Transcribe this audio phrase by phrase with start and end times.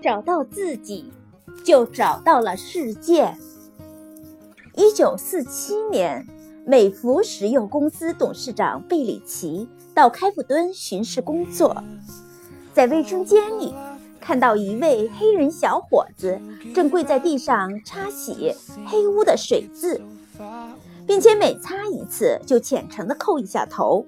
[0.00, 1.12] 找到自己，
[1.62, 3.34] 就找到了世界。
[4.74, 6.26] 一九四七年，
[6.64, 11.76] 美孚石油公司董事长贝里奇到开普敦巡视工作，
[12.72, 13.74] 在卫生间里
[14.18, 16.40] 看到一位黑人小伙子
[16.74, 18.54] 正跪在地上擦洗
[18.86, 20.00] 黑污的水渍，
[21.06, 24.06] 并且每擦一次就虔诚地叩一下头。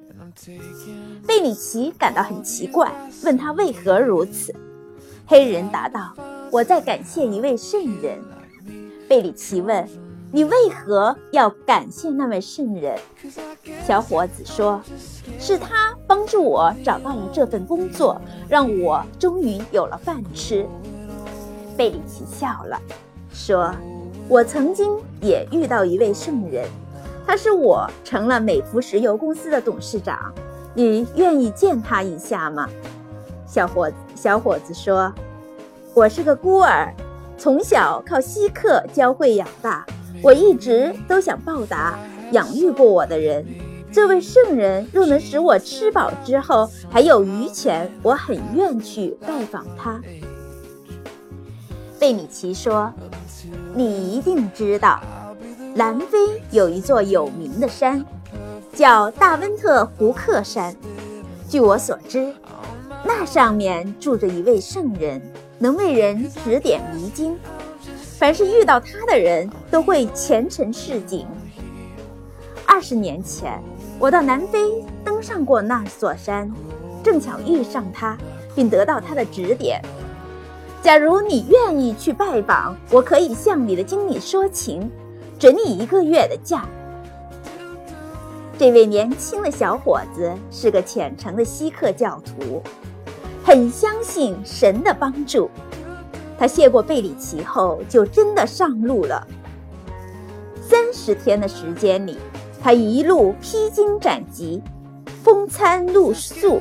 [1.26, 2.90] 贝里奇感到很奇怪，
[3.24, 4.54] 问他为何如此。
[5.26, 6.12] 黑人答道
[6.50, 8.18] ：“我在感谢一位圣人。”
[9.08, 9.88] 贝里奇问
[10.32, 12.98] ：“你为何要感谢那位圣人？”
[13.86, 14.80] 小伙子说
[15.38, 20.66] ：“是他帮助我找到了这份工作，让我终于有了饭吃。”
[21.76, 22.80] 贝里奇笑了，
[23.32, 23.74] 说
[24.28, 26.68] ：“我曾经也遇到一位圣人。”
[27.24, 30.34] 他是我成了美孚石油公司的董事长，
[30.74, 32.68] 你愿意见他一下吗？
[33.52, 35.12] 小伙子小伙子说
[35.92, 36.90] ：“我是个孤儿，
[37.36, 39.84] 从小靠稀客教会养大，
[40.22, 41.98] 我一直都想报答
[42.30, 43.44] 养育过我的人。
[43.92, 50.00] 这位圣人若能使我吃饱之后还有余钱，我很愿去拜访他。”
[52.00, 52.90] 贝米奇说
[53.76, 54.98] ：“你一定知道。”
[55.76, 58.02] 南非有一座有名的山，
[58.72, 60.74] 叫大温特胡克山。
[61.50, 62.34] 据我所知，
[63.04, 65.20] 那上面住着一位圣人，
[65.58, 67.36] 能为人指点迷津。
[68.18, 71.26] 凡是遇到他的人都会前程似锦。
[72.64, 73.60] 二十年前，
[73.98, 76.50] 我到南非登上过那座山，
[77.02, 78.16] 正巧遇上他，
[78.54, 79.82] 并得到他的指点。
[80.80, 84.90] 假如你愿意去拜访，我可以向你的经理说情。
[85.38, 86.64] 准你一个月的假。
[88.56, 92.62] 这位年轻的小伙子是个虔诚的锡克教徒，
[93.44, 95.50] 很相信神的帮助。
[96.38, 99.26] 他谢过贝里奇后，就真的上路了。
[100.60, 102.18] 三十天的时间里，
[102.60, 104.62] 他一路披荆斩棘，
[105.22, 106.60] 风餐露宿，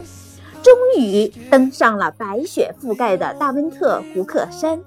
[0.61, 4.79] 终于登上了白雪覆盖的大温特胡克山。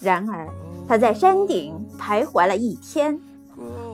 [0.00, 0.48] 然而，
[0.88, 3.20] 他在山顶徘徊了一天，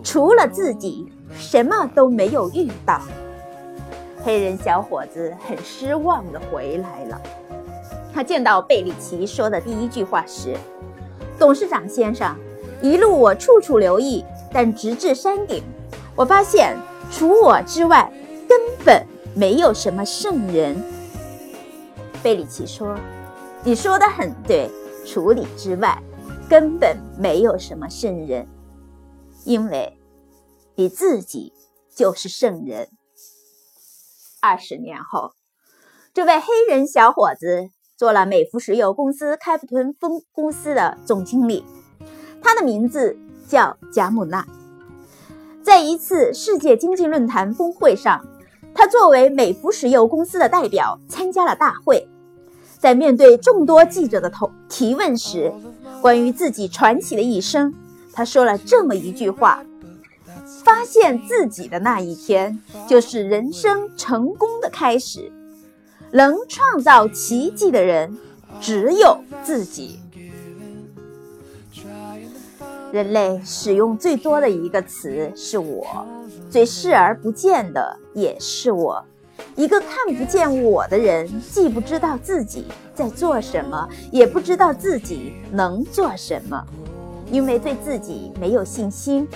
[0.03, 1.07] 除了自己，
[1.37, 3.01] 什么都没有遇到。
[4.23, 7.21] 黑人小伙子很失望地回来了。
[8.13, 10.57] 他见到贝里奇说的第一句话是
[11.39, 12.37] ：“董事长先生，
[12.83, 15.63] 一路我处处留意，但直至山顶，
[16.15, 16.77] 我发现
[17.11, 18.13] 除我之外，
[18.49, 20.77] 根本没有什么圣人。”
[22.23, 22.97] 贝里奇说
[23.63, 24.71] ：“你说的很对，
[25.07, 25.97] 除你之外。”
[26.49, 28.49] 根本没有什么圣人，
[29.45, 29.99] 因为
[30.77, 31.53] 你自己
[31.95, 32.89] 就是圣人。
[34.41, 35.33] 二十年后，
[36.15, 41.65] 这位黑人小伙子做了美孚石油公司开普敦分公司的总经理，
[42.43, 43.19] 他的名字
[43.49, 44.47] 叫贾姆纳。
[45.63, 48.25] 在一次世界经济论坛峰会上，
[48.75, 52.09] 他作为美孚石油公司的代表参加了大会，
[52.79, 55.53] 在面对众多记者的投提问时。
[56.01, 57.75] 关于自己传奇的一生，
[58.13, 59.65] 他说了这么一句话
[60.69, 65.33] ：“发现自己的那一天，就是人生成功的开始。
[66.11, 68.19] 能创造奇迹的人，
[68.61, 69.99] 只有自己。
[72.93, 76.07] 人类使用最多的一个词是我，
[76.51, 79.03] 最视而不见的也是我。”
[79.57, 86.63] 一个看不见我的人，既不知道自己在做什么，也不知道自己能做什么，
[87.31, 89.27] 因为对自己没有信心，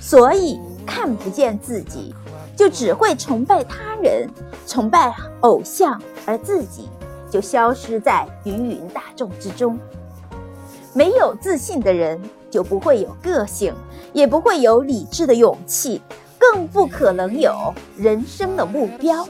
[0.00, 2.14] 所以看不见自己，
[2.56, 4.28] 就只会崇拜他人，
[4.66, 6.88] 崇拜偶像，而自己
[7.30, 9.78] 就消失在芸芸大众之中。
[10.92, 13.72] 没有自信的人，就不会有个性，
[14.12, 16.02] 也不会有理智的勇气，
[16.38, 17.52] 更不可能有
[17.96, 19.24] 人生的目标。